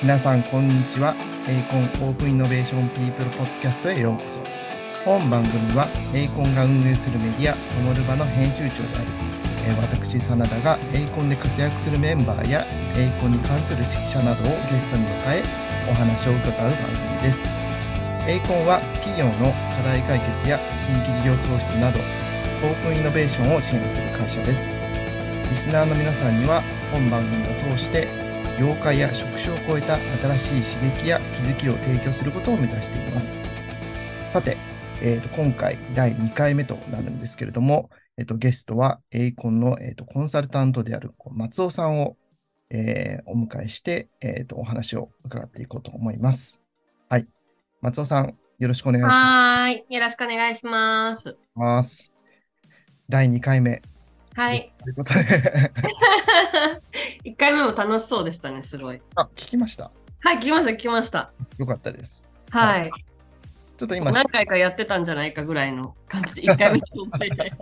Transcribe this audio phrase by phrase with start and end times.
[0.00, 1.12] 皆さん、こんにちは。
[1.48, 4.38] eiicon オープンイノベーションピープルポッドキャストへようこそ。
[5.04, 12.64] 本番組は、 eiicon が運営するメディア、 TOMORUBA の編集長である、私、真田が eiicon で活躍するメンバーや、
[12.94, 15.42] eiicon に関する識者などをゲストに迎え、
[15.90, 16.78] お話を伺う番
[17.18, 17.50] 組です。
[18.28, 21.98] eiicon は、企業の課題解決や新規事業創出など、
[22.62, 24.76] オープンイノベーションを支援する会社です。
[25.50, 26.62] リスナーの皆さんには
[26.92, 28.06] 本番組を通して
[28.58, 29.96] 業界や職種を超えた
[30.36, 33.38] 新しい刺激や気づきを提供することを目指しています。
[34.28, 34.56] さて、
[35.00, 42.16] えーと今回第2回目となるんですけれども、えーとゲストはエイコンの、えーとコンサルタントである松尾さんを、
[42.70, 46.60] えーお迎えして、えーとお話を伺っていこうと思います。
[47.08, 47.28] はい。
[47.80, 49.94] 松尾さん、よろしくお願いしはーい。
[49.94, 51.36] よろしくお願いします。
[51.54, 52.12] ます。
[53.08, 53.82] 第2回目
[54.38, 54.72] はい。
[54.84, 55.72] ということで、
[57.26, 59.02] 1回目も楽しそうでしたね、すごい。
[59.16, 59.90] あ、聞きました？
[60.20, 61.32] はい、聞きました、聞きました。
[61.58, 62.30] よかったです。
[62.50, 62.92] はい。
[63.76, 67.52] ちょっと今、何回かやってたんじゃないかぐらいの感じで、1回目と思ってて。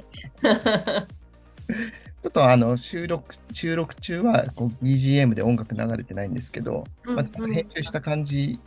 [2.22, 8.60] ちょっとあの収録収録中はこう BGM で音楽流れてないんですけど、まあ、うんうん編集した感じ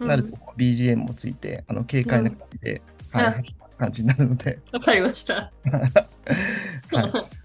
[0.00, 3.34] うんになると BGM もついて、あの軽快な感じで、はいあ
[3.78, 5.52] 感じになるので、わかりました。
[6.92, 7.41] はい、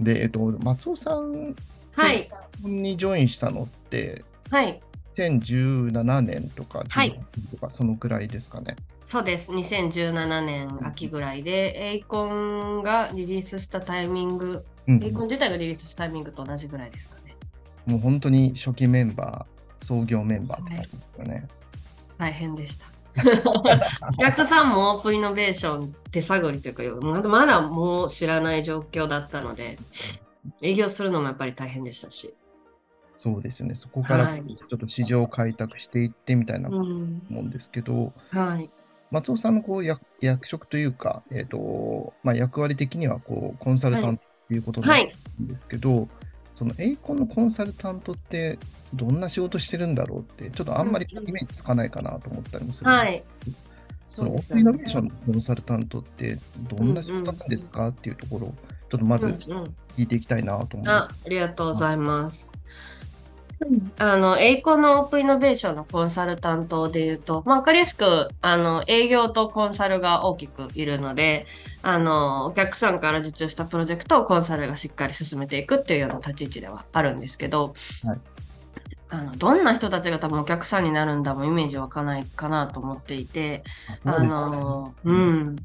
[0.00, 1.54] で、えっと、松尾さん
[1.92, 2.28] はい。
[2.62, 4.80] にジョインしたのって、はい。
[5.10, 8.76] 2017年とかはい16年とか、そのくらいですかね。
[9.04, 9.50] そうです。
[9.52, 17.36] 2017年秋ぐらいで、エイコンがリリースしたタイミング、うんエイコン自体がリリースしたタイミングと同じぐらいですかね。
[17.86, 21.48] もう本当に初期メンバー、創業メンバーって感じですよね。
[22.16, 22.86] 大変でした。
[24.18, 29.78] ヤクトさんもオープンイノベーション手探りというか、まだもう知らない状況だったので、
[30.62, 32.34] 営業するのもやっぱり大変でしたし。
[33.16, 33.74] そうですよね。
[33.74, 38.70] そこからはいちょっと市場を開拓していってみたいなとうん、思うんですけど、はい。
[39.10, 45.08] 松尾さんのこう役役職というか、えーとまあ、役割的にはこうコンサルタントということなん
[45.40, 46.08] ですけど、
[46.58, 48.58] そのエイコンのコンサルタントって
[48.92, 52.90] どんな仕事してるんだろうって、ちょっとあんまりうんうんイメージつかないかなと思ったりもする。
[52.90, 53.22] はい。
[54.04, 58.54] そのオープンイノベーションのコンサルタントってどんな仕事なんですかっていうところを、
[58.90, 59.64] ちょっとまずうんうん
[59.96, 62.50] 聞いていきたいなと思うんですあありがとうございます。
[63.98, 71.46] あの、エイコンのオープンイノベーションのコンサルタントで言うと、まあ、わかりやすく、あの、営業とコンサルが大きくいるので、
[71.82, 77.74] あの、お客さんから受注したプロジェクトをコンサルがしっかり進めていくっていうような立ち位置ではあるんですけど、
[78.04, 78.20] はい
[79.10, 83.64] あのどんな人たちが多分お客さんになるんだもイメージ湧かないかなと思っていて、
[84.04, 85.56] あの、うん。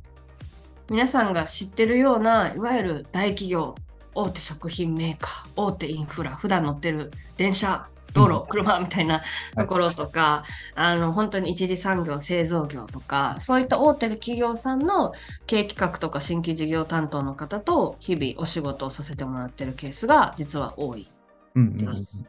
[0.89, 3.75] 皆さんが知ってるような、いわゆる大企業、
[4.15, 9.23] 大手食品メーカー、大手インフラ、普段乗ってる電車、道路、うん車みたいな
[9.55, 10.43] ところとか、
[10.75, 15.13] あの、本当に一次産業、製造業とか、そういった大手企業さんの
[15.47, 21.09] 経営企画とか新規事業担当の方と日々お仕事をさせてもらってるケースが実は多い
[21.55, 22.21] うんうんうんです。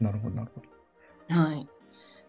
[0.00, 0.60] なるほど、なるほ
[1.28, 1.40] ど。
[1.40, 1.68] はい。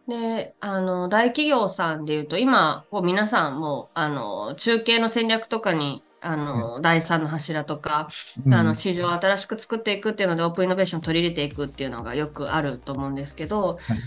[0.08, 8.10] で、あの、大企業さんでいうと、今、こう皆さんも、あの、中継の戦略とかに、あの、第三の柱とか、
[8.52, 13.98] あの、市場を新しく作っていくっていうので、オープンイノベーションを取り入れていくっていうのがよくあると思うんですけど、はい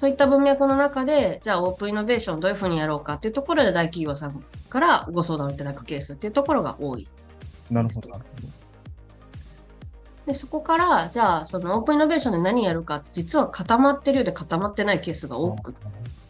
[0.00, 7.06] そういった文脈の中で、じゃあ、オープンイノベーションどういうふうにやろうかっていうところで、大企業さんからご相談をいただくケースっていうところが多い。
[7.70, 8.08] なるほど。
[10.24, 15.74] で、そこから、じゃあ、そのオープンイノベーションで何やるか、実は固まってるようで固まってないケースが多く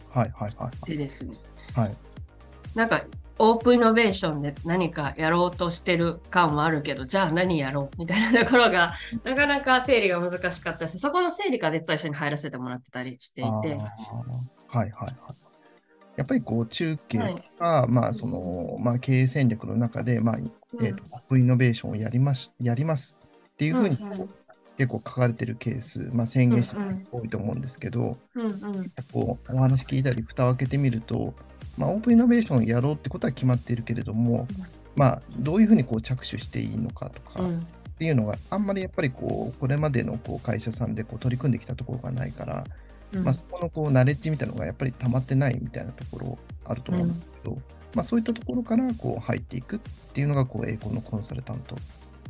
[0.09, 1.37] はいはいはいてですね。
[1.73, 1.87] はい。
[1.87, 1.97] はい。
[2.75, 3.03] なんか
[3.39, 8.93] オープンイノベーションで何かやろうとしてる感はあるけど、じゃあ何やろうみたいなところが、
[9.23, 10.87] なかなか整理が難しかった。
[10.87, 13.41] し、そこの整理が実は一緒に入らせてもらってたりして。
[13.41, 15.15] いて、はいはいはい。
[16.17, 17.43] やっぱりこう中継はい。
[17.57, 23.17] が、まあそのまあ、経営戦略の中で、まあえーとオープンイノベーションをやりますやります
[23.53, 24.29] っていうふうにうんうん
[24.81, 28.91] 結構書かれてるケース、まあ、宣言してる人多いと思うんですけど、うんうん。
[29.13, 31.35] こうお話聞いたり蓋を開けてみると、
[31.77, 34.47] まあ、オープンイノベーションをやろうってことは決まっているけれども、
[34.95, 37.59] まあ、どういうふうにこう着手していいのかとか、っうん。
[37.99, 42.63] ていうのがあんまりやっぱりこうこれまでのこう会社さんでこう取り組んできたところがないから、
[43.13, 43.23] うん。
[43.23, 47.57] まあ、そこのこうナレッジみたいなのがやっぱり溜まってないみたいなところあると思うんですけど、
[47.93, 49.79] まあ、そういったところからこう入っていくっ
[50.13, 51.75] ていうのがこう英語のコンサルタント。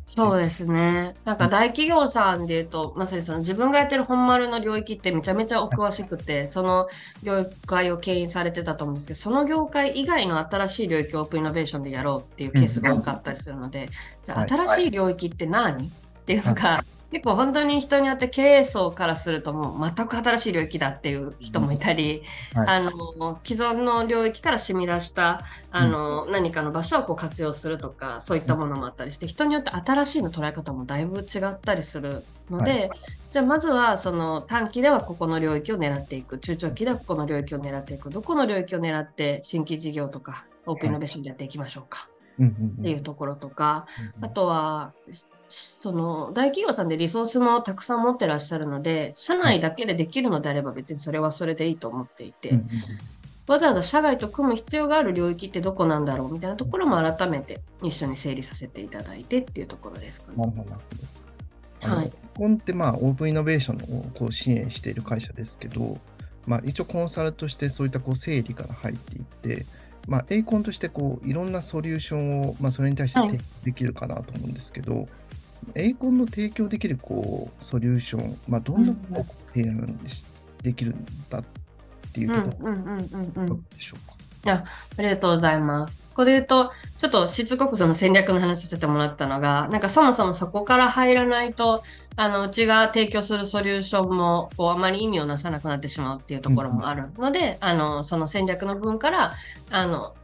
[0.05, 1.13] そうですね。
[1.23, 6.89] なんか大企業さんで言うと、まさにその自分がやってる本丸の領域ってめちゃめちゃお詳しくて、その
[7.23, 13.87] 業界を牽引されてたと思うんですけど、その業界以外の新しい領域をオープンイノベーションでやろうっていうケースが多かったりするので、
[14.23, 14.49] じゃあはい。
[14.49, 15.87] 新しい領域って何？
[15.87, 22.23] っていうのが結構本当に人によって経営層からするともう全く新しい領域だっていう人もいたり、
[22.55, 25.41] はい、あの既存の領域から染み出した
[25.71, 32.89] あの、うん、何かの場所をこう活用するとかそういったものもあったりして人によって新しいの捉え方もだいぶ違ったりするので、はい、
[33.29, 42.07] じゃあまずはその短期ではここの領域を狙っていく中長期ではここの領域を狙っていくどこの領域を狙って新規事業とかオープンイノベーションでやっていきましょうか。
[42.39, 43.85] っていうところとか、
[44.21, 44.93] あとは
[45.51, 52.59] その大企業さんでリソースもたくさん持ってらっしゃるので、社内だけでできるのであれば別にそれはそれでいいと思っていて、
[53.47, 60.37] わざわざ社外と組む必要がある領域ってどこなんだろうみたいなところも改めて一緒に整理させていただいてっていうところですかね。
[61.81, 62.11] はい。
[62.37, 65.97] コンってまあオープンイノベーションをこう支援している会社ですけど、
[66.47, 69.65] まあ、一応コンサルとしてそういったこう整理から入っていって、
[70.07, 75.07] まあ、エイコンとしてこういろんなソリューションを、まあ、それに対して提供できるかなと思うんですけど、はい、
[75.75, 79.99] エイコンの提供できるこうソリューション、まあ、どんなことを提案
[80.61, 81.43] できるんだっ
[82.13, 84.15] ていうところでしょうか？
[84.43, 84.63] あ
[84.97, 86.03] ありがとうございます。
[86.15, 91.83] これ言うと、ちょっとしつこくその戦略の話させてもらったのが、なんかそもそもそこから入らないと、
[92.15, 99.33] あのうちが提供するソリューションもこうあまり意味をなさなくなってしまうっていうところもあるので、うん、あのその戦略の部分から
[99.69, 100.15] あの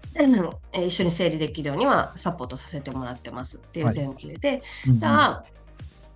[0.74, 3.58] 一緒に整理できるようにはサポートさせてもらってます。
[3.58, 4.62] っていう前提で、はい、
[4.98, 5.46] じゃあ、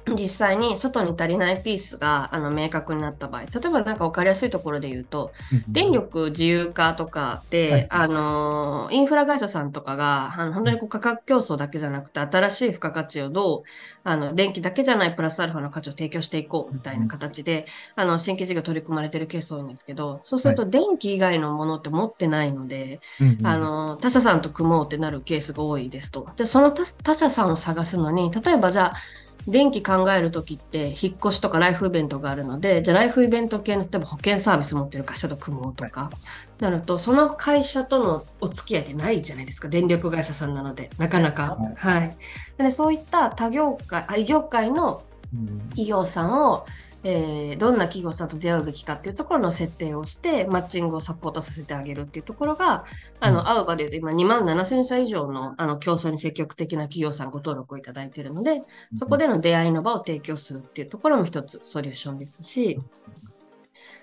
[0.08, 5.32] 実際に外に足りないピースがあの明確になった場合例えば何か分かりやすいところで言うと、
[5.68, 13.64] 電力自由化とかで、はい、あのインフラ会社さんとかがあの本当にこう価格競争だけじゃなくて新しい付加価値をどう
[14.04, 17.66] あの電気だけじゃないプラスアルファの価値を提供していこうみたいな形で、
[17.96, 26.28] あの新規事業取り組まれてるケース多いんですけどそうすると電気以外のものって持ってないので、はい、あの他社さんと組もうってなるケースが多いですと。
[26.36, 28.94] でその他社さんを探すのに例えばじゃあ
[29.48, 36.12] 電気考えるときって引っ越しとかライフイベントがあるのでじゃあライフイベント系の例えば保険サービス持ってる会社と組もうとか、は
[36.60, 39.68] い、なるとその会社とのお付き合いってないじゃないですか。
[39.68, 42.18] 電力会社さんなのでなかなか、はい、はい、
[42.58, 45.04] でそういった他業界異業界の
[45.70, 52.86] 企業さんを、うんえー、どんな企業さんと出会うべきかっていうところの設定をして、マッチングをサポートさせてあげるっていうところが、
[53.20, 58.62] あの、会う場で言うと今2万7000社以上のあの競争に積極的な企業さんご登録をいただいているので、
[58.96, 62.80] そこでの出会いの場を提供するっていうところも一つソリューションですし、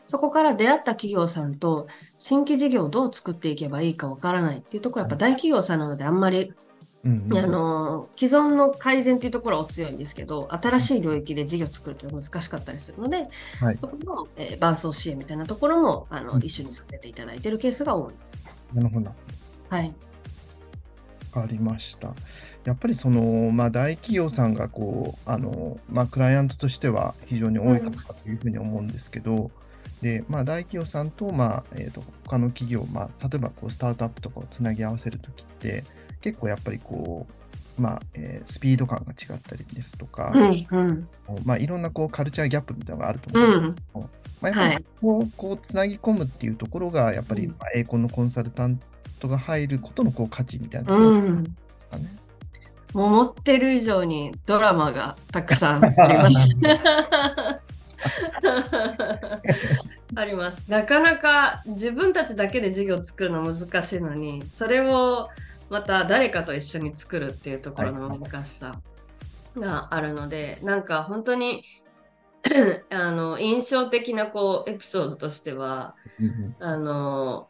[0.09, 1.87] そこから出会った企業さんと
[2.19, 6.55] 新規事業をどう作っていけばいいかわからないっていうところはやっぱ大企業さんなのであんまり
[7.08, 13.28] うんうん、あの既存の改善というところは強いんですけど新しい領域で事業を作るというのは難しかったりするので、
[13.60, 18.62] はい、そこの、えー、伴走支援みたいなところもあの、うん、一緒にさせていただいているケースが多いです。
[18.75, 19.10] なるほど。
[19.70, 19.94] はい。
[21.32, 22.14] ありました。
[22.64, 29.50] やっぱりその、まあ、大企業さんがこうあの、まあ、クライアントとしては非常に多いかというふうに思うんですけど、うん
[30.02, 35.84] で、まあ、大企業さんと、まあえーと、他の企業、まあ、例えばこうスタートアップとかをつなぎ合わせるときって、
[36.20, 37.26] 結構やっぱりこ
[37.79, 41.09] う、まあえー、スピード感が違ったりですとか、うんうん、
[41.44, 44.11] まあ、いろんなこうカルチャーギャップみたいなのがあると思うんですけど、うん、
[44.41, 48.81] まあ、やっぱりそこをこうつなぎ込むっていうところが、やっぱり、まあ、栄光のコンサルタン
[49.20, 52.15] トが入ることのこう価値みたいなところですかね。
[52.94, 56.56] もう思ってる以上にドラマがたくさんあります。
[60.15, 60.70] あります。
[60.70, 65.29] なかなか自分たちだけで事業を作るの難しいのに、それを
[65.70, 68.81] また誰かと一緒に作るっていうところの難しさ
[69.56, 71.65] があるので、はい、なんか本当に
[72.91, 75.94] あの印象的なこうエピソードとしては、
[76.60, 77.48] あの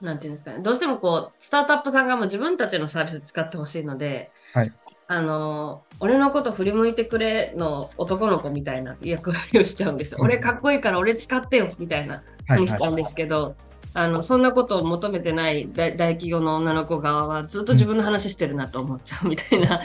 [0.00, 4.72] なんていうんですかね、どうしてもこう、スタートアップさんがもう自分たちのサービス使ってほしいので、はい、
[5.08, 10.20] あの、俺のこと振り向いてくれの男の子みたいな役割をしちゃうんですよ。
[10.22, 12.22] 俺かっこいいから俺使ってよみたいな
[12.58, 19.80] にしちゃうんですけど、はいはいあのそんなことを求めてない大企業の女の子側はずっと自分の話してるなと思っちゃうみたいな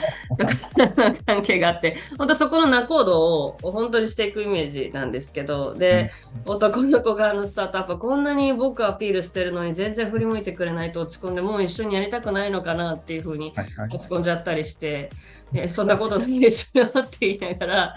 [1.26, 6.10] 関係があって本当そこの仲人を本当にしていくイメージなんですけどで、
[6.44, 13.52] 男の子側のスタートアップこんなに僕アピールしてるのに全然振り向いてくれないと落ち込んでもう一緒にやりたくないのかなっていうふうに
[13.90, 15.08] 落ち込んじゃったりして、はい
[15.68, 17.94] そんなことないですよって言いながら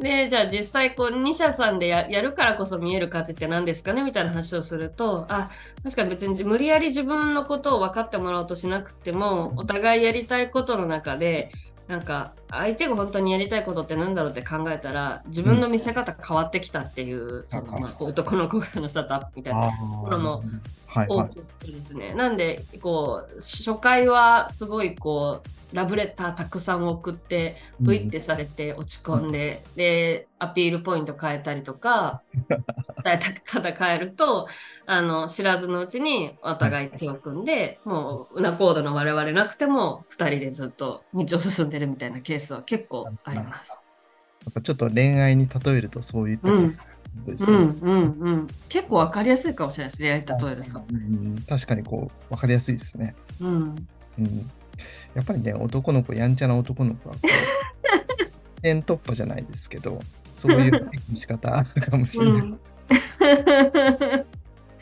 [0.00, 5.50] で、じゃあ実際こう2社さんでやるからこそ見える価値って何ですかねみたいな話をすると、あ、
[5.84, 11.50] 確かに別に無理やり自分のことを分かってもらおうとしなくても、お互いやりたいことの中で、
[11.90, 19.72] なんか相手が本当にやりたいことって何だろうって考えたら自分の見せ方変わってきたっていう、うん、そのまあ、男の子がのスタートアップみたいなと
[20.04, 20.40] ころも
[21.08, 32.58] 多くてですね、はいはい、なんでこう初回はすごいこうラブレターたくさん送ってうんブイってされて落ち込んで、でアピールポイント変えたりとか伝
[33.14, 34.48] えた方変えると
[34.86, 43.70] あの知らずのうちにお互い手を組んで、もう裏コードの我々なくても2人でずっと道を進んでるみたいなケースは結構あります。
[44.44, 46.48] やっぱちょっと恋愛に例えるとそういった
[47.26, 47.56] ですね。
[47.56, 50.84] うんうんうん、結構わかりやすいかもしれないですね、例えると。
[50.90, 53.14] うん確かにこう分かりやすいですね。
[53.40, 53.52] うん、
[54.18, 54.50] うん、
[55.14, 57.16] やっぱりね、男の子、やんちゃな男の子は
[58.62, 60.00] 点突破じゃないですけど、
[60.32, 62.42] そういう仕方あるかもしれない。
[62.42, 62.60] うん。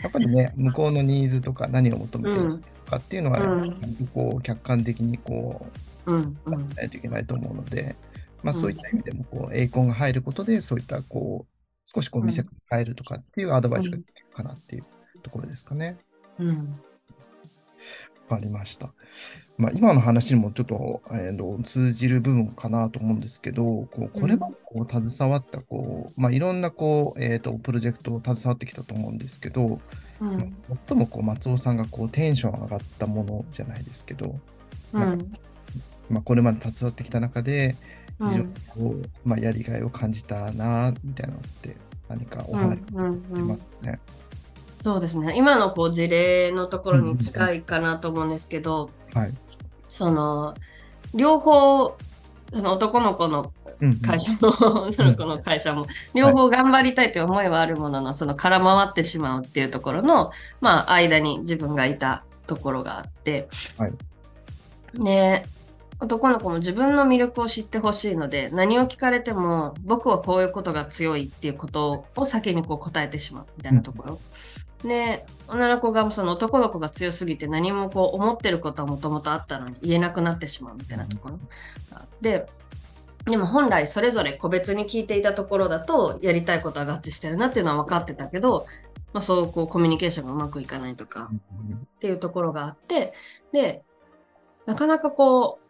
[0.00, 4.06] やっぱりね、向こうのニーズとか何を求めてるかっていうのは、うん。
[4.14, 5.66] こう客観的にこ
[6.06, 6.38] う、うん。
[6.74, 7.96] ないといけないと思うので、
[8.42, 8.60] まあ、うん。
[8.60, 11.52] そういった意味でもこう、栄光が入ることで、そういったこう、
[11.84, 12.26] 少しこううん。
[12.26, 14.84] 店が変えるとかっていうアドバイスができるかなっていう
[15.22, 15.96] ところですかね。
[16.38, 16.80] うん
[18.28, 18.90] わかりました。
[19.56, 29.80] まあ、今の話にもちょっと,、えーと通じる部分かなと思うんですけど、こうこれまでこう携わったこう、まあ、いろんなこう、えー、とプロジェクトを携わってきたと思うんですけど、
[30.20, 30.56] うん。
[30.88, 34.38] 最もこう松尾さんがこうテンション上がったものじゃないですけど、
[34.92, 35.32] うん。
[36.08, 37.76] まあ、これまで携わってきた中で、
[38.20, 38.28] うん。
[38.30, 41.76] 非常にこう、まあ、やりがいを感じたなみたいなのって
[42.08, 43.48] 何かお話うんうんしうん。
[43.48, 43.98] ますね。
[44.82, 49.34] そうですね今のこう事例のところに近いかなと思うんですけど、はい。
[49.88, 50.54] その
[51.14, 51.96] 両方
[52.52, 54.48] その男の子のうんうん会社も
[54.98, 63.92] 女の子の会社も両方頑張りたいという思いはあるもののその空回ってしまうっていうところの、まあ、間に自分がいたところがあって、はい
[64.94, 65.44] で
[66.00, 74.20] 男の子も自分の魅力を知ってほしいので何を聞かれても僕はこういうことが強いっていうことを先にこう答えてしまうみたいなところ。
[74.82, 81.38] で女の子がその男の子が強すぎて何もこう思ってることはもともとあったのに言えなくなってしまうみたいなところ
[81.90, 82.46] があって
[83.24, 88.66] でも本来それぞれ個別に聞いていたところだとやりたいことは合致してるなっていうのは分かってたけど、
[89.12, 93.12] まあ、そうこうコミュニケーションがうまくいかないとかっていうところがあって
[93.52, 93.82] で
[94.66, 95.68] なかなかこう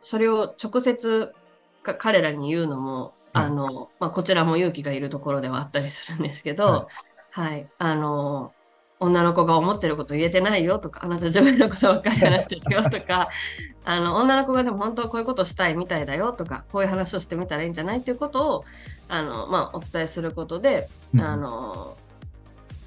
[0.00, 1.34] それを直接
[1.82, 6.88] か彼らに言うのも、はいあのまあ、こちらも勇気がいるところではあったりするんですけど、は
[7.30, 8.52] はい、あの
[9.00, 13.28] 女の子が思ってること言えてないよとかあなた自分のことばっかり話してるよとか
[13.84, 18.64] あの女の子がでも本当はこういうことしたいみたいだよとかこういう話をしてみたらいいんじゃないっていうことを
[19.08, 21.96] あの、まあ、お伝えすることで、うんあの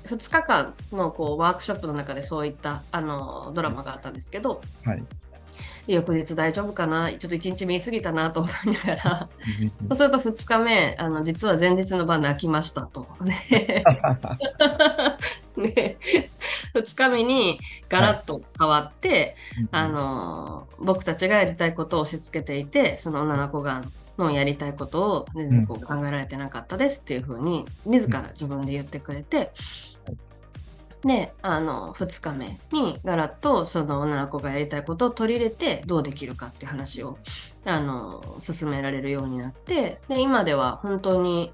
[0.03, 5.03] 2日間のこうワークショップの中でそういったあのドラマがあったんですけどはい。
[5.87, 7.11] 翌日大丈夫かな？
[7.11, 9.29] ちょっと1日見過ぎたなと思いながら。
[9.61, 13.07] うんそうすると2日目あの実は前日の晩泣きましたと。
[13.21, 13.83] ね。
[15.57, 15.97] ね、
[16.73, 19.35] 2日目にガラッと変わって、
[19.71, 23.83] あの僕たちがやりたいことを押し付けていてその女の子が
[24.17, 29.51] のやりたいことを全然こう考えられてなかったですっていうふうに自ら自分で言ってくれて、
[31.03, 37.17] であの2日目にガラッとその女の子がやりたいことを取り入れてどうできるかって話を
[37.65, 41.53] あの進められるようになってで今では本当に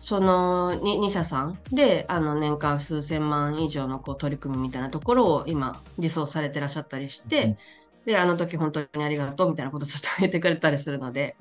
[0.00, 7.58] その 2, 2社さんであの年間数千万以上のこう取り組みみたいなところを今実装されてらっしゃったりして、うん
[8.08, 11.36] であの時本当にありがとうみたいなことをずっと言ってくれたりするので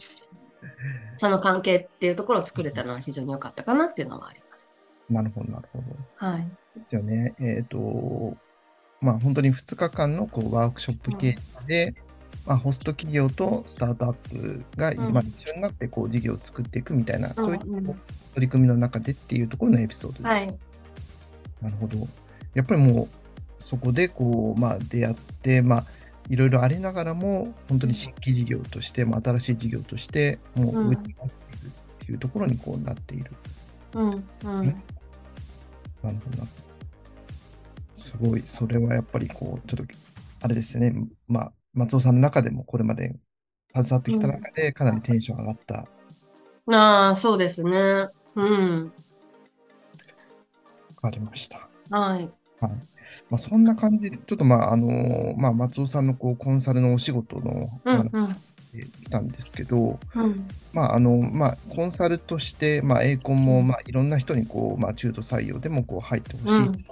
[1.16, 4.74] その関係っていうところを作れたのは非常に良かったかなっていうのはあります。
[5.10, 5.86] なるほど、なるほど。
[6.16, 7.36] はい、ですよね。
[7.40, 8.38] えっ、と、
[9.02, 11.96] まあ本当に2日間のこうワークショップ形式で、
[12.46, 17.70] まあ、ホスト企業とスタートアップがうん今一緒になってこう事業を作っていくみたいな、そういったう
[18.34, 20.26] 取り組みの中でっていうところのエピソードです。
[20.26, 20.58] はい
[21.62, 22.08] なるほど。
[22.54, 23.10] やっぱりもう
[23.58, 25.86] そこでこう、まあ、出会って、まあ、
[26.30, 31.16] いろいろありながらも、本当に新規事業として、まあ、新しい事業として、もううん上になってい
[31.64, 33.32] るっていうところにこうなっている。
[33.94, 34.24] うんうん
[36.04, 36.48] なるほどな。
[37.98, 39.94] すごい、それはやっぱりこう、ちょっと、
[40.42, 40.94] あれですね、
[41.27, 43.16] まあ、松尾さんの中でもこれまで
[43.75, 45.88] 携わってきた中で、かなりテンション上がった。
[46.70, 47.72] ああそうですね。
[48.36, 48.94] うん。
[51.01, 51.68] わかりました。
[51.89, 52.30] はい。
[52.62, 52.70] ま
[53.32, 58.36] あ、そんな感じで、ちょっとまあ、あのまあ、松尾さんのこうコンサルのお仕事のうん話
[58.74, 60.48] で来たんですけど、うん。
[60.72, 66.86] まああのまあ、コンサルとして、まあ、エーコンも、まあ、いろんな人にこう、まあ、中途採用でもこう入ってほしい、うん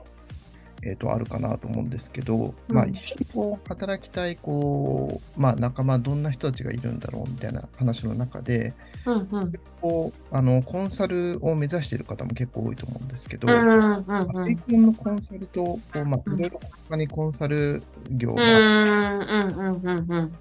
[0.86, 8.74] えーとあるかなと思うんですけど、まあ、うん一緒にこう働きたいこう、まあ、仲間、どんな人たちがいるんだろうみたいな話の中で、
[9.06, 9.54] うんうん。
[9.82, 16.40] こうあのコンサルを目指している方も結構多いと思うんですけど、うんうんまあエーコンのコンサルと、こうまあ、うん。
[16.40, 20.32] いろいろ他にコンサル業うんがうんうんうんうん。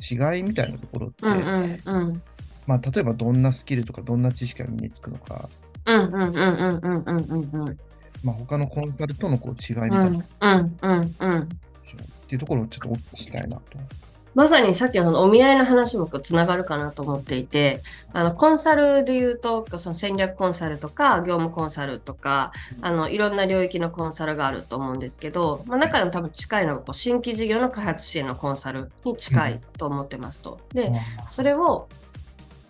[0.00, 2.22] 違いみたいなところって、うんうんうん。
[2.66, 5.48] まあ、例えばどんなスキルとかどんな知識が身につくのか、
[8.22, 11.46] まあ、他のコンサルとのこう違いみたいな、うんうんうん、っ
[12.26, 13.62] ていうところをちょっとお聞きしたいなと。
[14.34, 30.60] まさにさっきのお見合いの話もつながるかなと思っていてあのコンサルで言うとその戦略コンサルとか業務コンサルとかあのいろんな領域のコンサルがあると思うんですけど、まあ、中でも多分近いのがこう新規事業の開発支援のコンサルに近いと思ってますと。
[30.72, 30.92] で
[31.26, 31.88] それを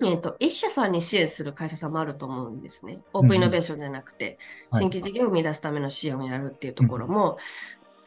[0.03, 3.03] えー、と一社さんに支援する会社さんもあると思うんですね。
[3.13, 4.39] オープンイノベーションじゃなくて、
[4.71, 7.39] はい新規事業を生み出すための支援をやるっていうところも、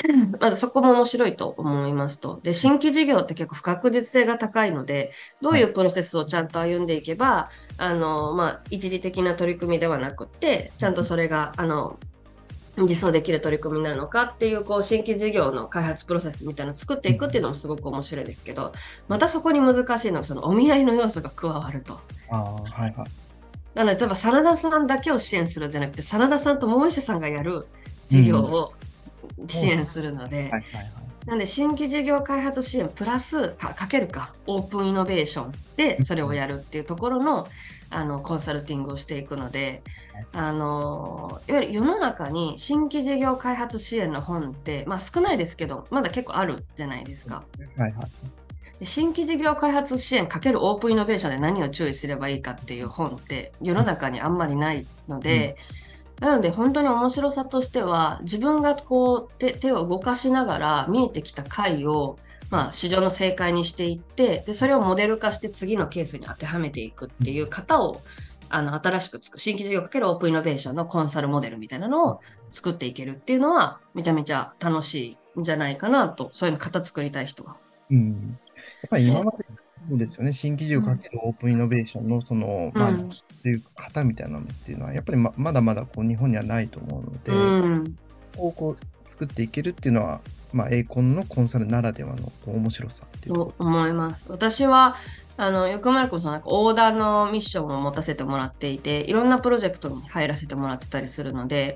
[0.39, 2.39] まずそこも面白いと思いますと。
[2.43, 11.99] で、新規事業って結構不確実性が高いので、どういうプロセスをちゃんと歩んでいけば、あの、まあ、一時的な取り組みではなくて、ちゃんとそれが、あの、
[12.77, 18.71] 実装できる取り組みになるのかっていう、こう、新規事業の開発プロセスみたいなのを作っていくっていうのもすごく面白いですけど、
[19.07, 21.99] またそこに難しいのが、そのお見合いの要素が加わると。
[22.29, 23.07] ああ、はいはい。
[23.75, 27.67] なので、例えば、真田さんだけを支援するんじゃなくて、真田さんともう一社さんがやる
[28.07, 28.73] 事業を
[29.47, 30.51] 支援するので。
[31.25, 37.47] なので、新規事業開発支援プラスか、かけるか、オープンイノベーションでそれをやるっていうところの
[37.93, 39.83] あのコンサルティングをしていくので、
[40.33, 47.43] あのいわゆる世の中に新規事業開発支援の本って、まあ、少ないですけど、まだ結構あるじゃないですか。
[47.77, 48.07] はいはい。
[48.79, 55.57] で新規事業開発支援かけるオープンイノベーションで何を注意すればいいかっていう本って世の中にあんまりないので、
[56.19, 62.17] なので本当に面白さとしては自分がこう手手を動かしながら見えてきた回を、
[62.53, 68.03] まあ、市場の正解にしていってでそれをモデル化して次のケースに当てはめていくっていう型を
[68.49, 72.19] あの新しく作る新規事業かけるオープンイノベーションのコンサルモデルみたいなのを
[72.51, 77.57] 作っていけるっていうのはめちゃめちゃ楽しいんじゃないかなとそういうの型作りたい人は
[77.89, 78.37] うん。
[78.83, 79.45] やっぱり今まで
[79.89, 83.09] そうですよね、新規事業かけるオープンイノベーションのその、まあ、うん。
[83.09, 87.97] という型みたいなのっていうのは、やっぱりままだまだこう日本にはないと思うので、うん。
[88.37, 90.21] こう作っていけるっていうのは、
[90.53, 94.31] まあ、エーコンのコンサルならではの面白さっていうと思います。
[94.31, 94.95] 私は
[95.35, 101.75] あのよくまるこそなんか横断のミッションを持たせてもらっていていろんなプロジェクトに入らせてもらってたりするので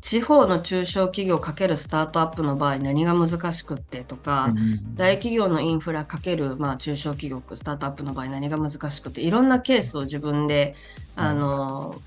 [0.00, 10.74] 地方の中小企業かけるスタートアップの場合何が難しくってとか、うん大企業のインフラかける、まあ、中小企業スタートアップの場合何が難しくていろんなケースを自分で
[11.16, 12.02] あの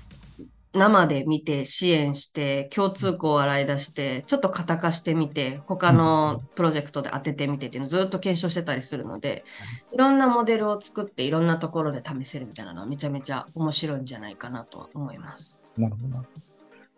[0.74, 9.44] 生で見て支援して共通項を洗い出してちょっと型化してみて他のプロジェクトで当ててみてっていうのをずっと検証してたりするので
[9.92, 15.60] いろんなモデルを作っていろんなところで試せるみたいなのはめちゃめちゃ面白いんじゃないかなとは思います。
[15.78, 16.24] なるほどな。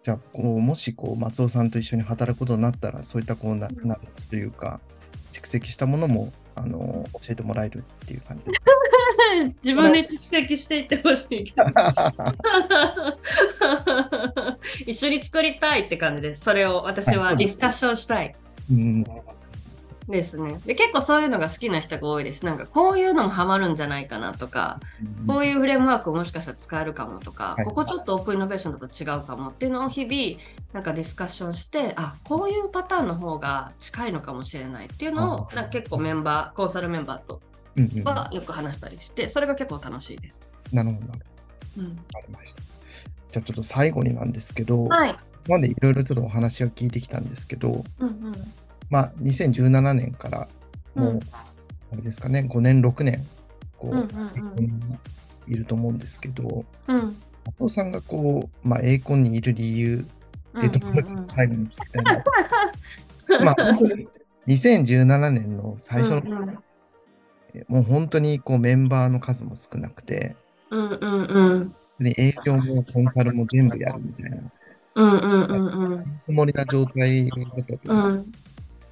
[0.02, 3.98] じゃあ、こうもしこう松尾さんと一緒に働くことになったら、そういったこうなな
[4.30, 4.80] というか、
[5.32, 8.60] 蓄積したものもあの教えてもらえるっていう感じです
[9.62, 12.14] 自分で蓄積していってほしいけどか。
[14.86, 16.42] 一緒に作りたいって感じです。
[16.42, 18.32] それを私はディスカッションしたい
[18.70, 19.04] うん、
[20.08, 20.60] ですね。
[20.64, 22.44] で結構そういうのが好きな人が多いです。
[22.44, 24.78] なんかこういうのもハマるんじゃないかなとか、
[25.26, 30.40] こういうフレームワークもしかしたら使えるかもとか、はいここちょっとオープンイノベーションだと違うかもっていうのを日々
[30.72, 37.40] なんかディスカッションして、あこういうパターンの方が近いのかもしれないっていうのをあなんか結構メンバー、コンサルメンバーと
[38.04, 40.48] はよく話したりして、それが結構楽しいです。
[40.72, 41.06] なるほど。
[41.78, 42.62] うん、わかりました。
[43.32, 45.16] じゃあちょっと最後になんですけど、はい。
[45.48, 48.52] までいろいろちょっとお話を聞いてきたんですけど、うんうん
[48.90, 50.48] まあ、2017年から
[50.94, 51.20] もう、うん
[51.92, 53.24] あれですかね、5年、6年、
[53.78, 55.00] こう、うんうん
[55.46, 57.16] いると思うんですけど、うん。
[57.46, 60.04] 松尾さんがこう、まあ、エーコンにいる理由
[60.58, 62.30] っていうところ最後に聞きたいなと。
[63.44, 64.08] まあ、本当に
[64.48, 66.58] 2017年の最初の、うんうん。
[67.68, 70.34] もう本当にこうメンバーの数も少なくて、
[70.70, 72.04] うんうんうん。
[72.04, 74.38] で営業もコンサルも全部やるみたいな、
[74.96, 76.20] うんうんうんうん。
[76.26, 78.32] こもりな状態だったと、うん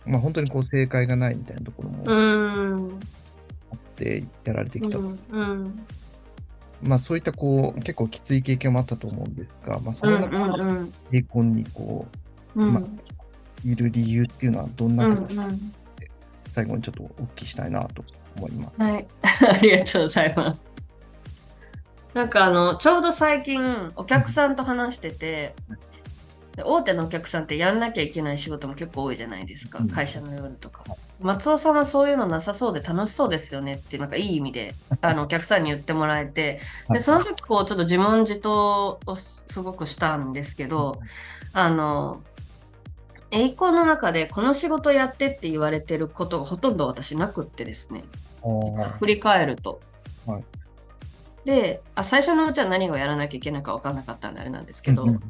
[0.07, 3.01] まあ、本当にこう正解がないみたいなところもうん。
[3.73, 5.87] あってやられてきた、うんうん。
[6.83, 12.07] まあ、そういったこう結構きつい経験もあったと思うんですが、まあ、そうんの中でうんうんエーコンにこ
[12.55, 12.89] うんまう
[13.65, 15.73] いる理由っていうのはどんうなんことうん。
[16.51, 18.05] 最後にちょっとお聞きしたいなと
[18.37, 18.83] 思います。
[18.83, 20.65] はい、 ありがとうございます。
[22.15, 25.94] なんかあのちょうど最近お客さんと話してて、で
[26.63, 29.89] 大手のお客さんってやんなきゃいけない仕事も結構多いじゃないですか、うん。
[29.89, 30.85] 会社の夜とか。
[31.21, 36.61] 松尾さんはそういうのなさそうで楽しそうですよねってなんかいい意味で あのお客さんに言ってもらえて。
[36.91, 41.01] でその時こうちょっと自問自答をすすごくしたんですけど
[41.53, 42.23] あの
[43.31, 48.05] 栄光の中でこの仕事やってって言われてることがほとんど私なくってですね。
[48.99, 49.81] 振り返ると。
[50.27, 50.45] はい。
[51.45, 55.21] であ最初のうちは何をやらなきゃいけないか分からなかったんであれなんですけど、うん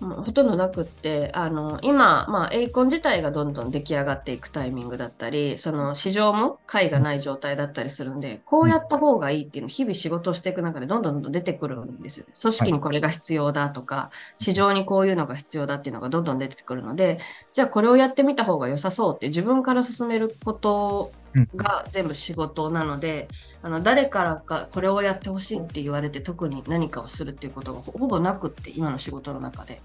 [0.00, 12.32] ほとんどなくってあの今、まあ、エイコン自体がどんどん出来上がっていくタイミングだったりその市場も解がない状態だったりするんでこうやった方がいいっていうのを日々仕事をしていく中でどんどんどんどん出てくるんですよね。
[12.40, 17.18] 組織にこれが必要だとか、市場にこういうのが必要だっていうのがどんどん出てくるので
[17.52, 21.19] じゃあこれをやってみた方が良さそうって自分から進めることうん
[21.56, 23.28] が全部仕事なので
[23.62, 29.80] あの誰からかこれをやってほしいって言われて特に何かをするっていうことがほほぼなくって今の仕事の中で。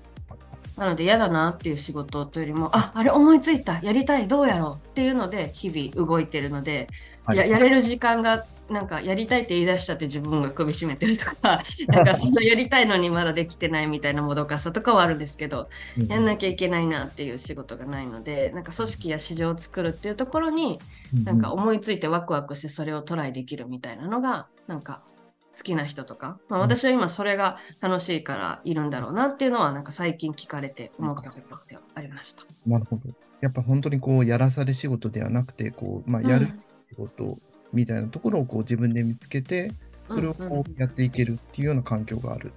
[0.78, 3.80] なので嫌だなっていう仕事というよりもああれ思いついた。
[3.82, 4.28] やりたい。
[4.28, 4.88] どうやろう。
[4.90, 6.90] っていうので日々動いてるので、
[7.24, 7.38] はい。
[7.38, 20.80] ややれる時間がなんかやりたいって言い出しちゃって自分が首絞めてるとか なんかそのやりたいのにまだできてないみたいなもどかしさとかはあるんですけどうんやんなきゃいけないなっていう仕事がないのでなんか組織や市場を作るっていうところに
[21.24, 25.02] なんか思いついてワクワクしてそれをトライできるみたいなのがなんか
[25.56, 32.44] 好きな人とか、まあ、うん私は今それが楽しいからいるんだろうなっていうのはなんか最近聞かれて思ったことではありました。
[32.66, 33.04] なるほど。
[33.42, 36.48] やっぱ本当にこう、やらされ仕事ではなくて、こう、まあ、やる
[36.90, 37.38] 仕事
[37.76, 39.72] みたいなところをこう自分で見つけて、
[40.08, 42.54] それをうんうこうやっていけるっていうような環境がある。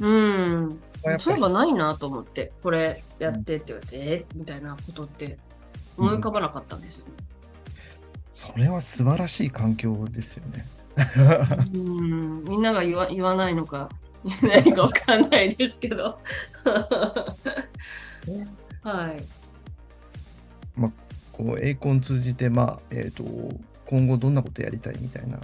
[0.00, 0.80] うん、
[1.18, 4.24] そういえばないなと思ってこれやってって言われて、え？
[4.36, 5.36] みたいなことって
[5.96, 7.12] 思い浮かばなかったんですよね。
[8.30, 10.66] それは素晴らしい環境ですよね。
[11.74, 13.88] うんみんなが言わ言わないのか
[14.42, 16.18] 何かわかんないですけど。
[18.82, 19.24] はい。
[21.38, 23.24] こう、エイコン通じて、まあ、えっ、と、
[23.88, 25.40] 今後どんなことやりたいみたいな、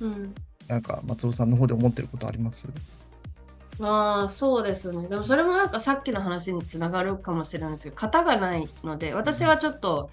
[0.00, 0.34] うん。
[0.66, 2.68] なんか松尾さんの方で思ってることあります？
[3.80, 5.06] ああそうですね。
[5.06, 10.10] でもそれもなんかさっきの話につながるかもしれないんですけど、型がないので、私はちょっと、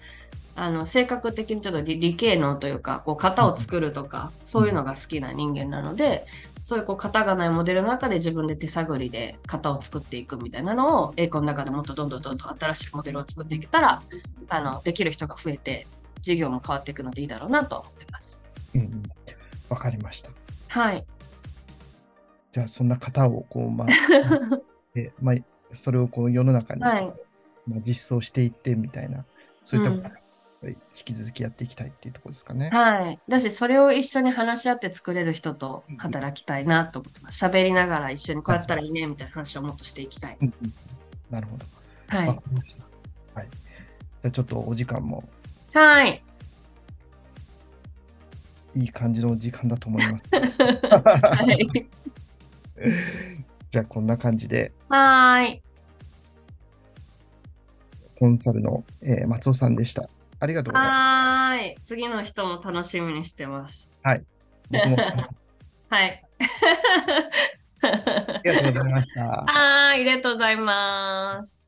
[0.54, 6.26] あの性格的にちょっと理理系能というか、こう型を作るとか、そういうのが好きな人間なので、
[6.62, 14.02] そういうこう型がないモデルの中で自分で手探りで型を作っていくみたいなのを、エイコンの中でもっとどんどんどんどん新しいモデルを作っていけたら、
[14.50, 15.86] あのできる人が増えて、
[16.24, 18.40] 事業も変わっていくのでいいだろうなと思ってます。
[18.74, 19.02] うんうん。
[19.68, 20.30] わかりました。
[20.68, 21.06] はい。
[22.52, 23.88] じゃあ、そんな方を、こう、まあ、
[24.94, 25.36] でまあ、
[25.70, 27.12] それをこう世の中に、はい
[27.66, 29.24] まあ、実装していってみたいな、
[29.64, 30.18] そういったう
[30.70, 32.70] 引き続きやっていきたいっていうところですかね。
[32.70, 33.18] はい。
[33.28, 37.44] だし、それを一緒に話し合って作れる人と働きたいなと思ってます。
[37.44, 40.36] 喋りながら一緒にこうやったらいいねみたいな話をもっとしていきたい。
[40.40, 40.74] うんうん
[41.30, 41.66] なるほど。
[42.08, 42.28] はい。
[42.28, 42.36] はい。
[42.36, 45.28] じゃあちょっとお時間も
[45.74, 46.22] はい。
[48.76, 50.24] いい感じの時間だと思います。
[50.30, 51.68] はい。
[53.70, 55.62] じゃあこんな感じで、はーい。
[58.18, 60.08] コンサルの、えー松尾さんでした。
[60.40, 61.76] ありがとうございまはーい。
[61.82, 63.90] 次の人も楽しみにしてます。
[63.90, 63.90] す。
[64.70, 65.28] 僕もあ
[65.90, 66.22] はい。
[68.44, 69.20] りがとうございました。
[69.22, 70.00] はーい。
[70.00, 71.63] ありがとうございます。